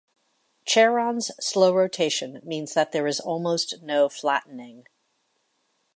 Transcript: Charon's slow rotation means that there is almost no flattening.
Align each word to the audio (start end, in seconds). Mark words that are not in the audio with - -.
Charon's 0.65 1.29
slow 1.39 1.75
rotation 1.75 2.39
means 2.43 2.73
that 2.73 2.91
there 2.91 3.05
is 3.05 3.19
almost 3.19 3.83
no 3.83 4.09
flattening. 4.09 4.87